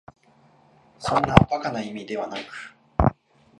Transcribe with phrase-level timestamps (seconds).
[0.97, 2.75] そんな馬鹿な意味ではなく、